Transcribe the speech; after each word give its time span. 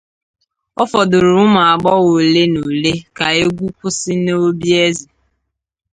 Ọ 0.81 0.83
fọdụrụ 0.91 1.31
ụmụagbọghọ 1.45 2.11
ole 2.21 2.43
na 2.53 2.59
ole 2.69 2.91
ka 3.17 3.25
egwu 3.41 3.65
kwụsị 3.77 4.11
n’obi 4.23 4.69
eze 4.85 5.07